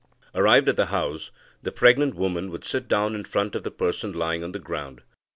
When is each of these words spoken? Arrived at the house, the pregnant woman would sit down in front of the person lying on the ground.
Arrived 0.33 0.67
at 0.67 0.77
the 0.77 0.87
house, 0.87 1.29
the 1.61 1.71
pregnant 1.71 2.15
woman 2.15 2.49
would 2.49 2.63
sit 2.63 2.87
down 2.87 3.13
in 3.13 3.23
front 3.23 3.53
of 3.55 3.61
the 3.61 3.69
person 3.69 4.11
lying 4.11 4.43
on 4.43 4.51
the 4.51 4.57
ground. 4.57 5.03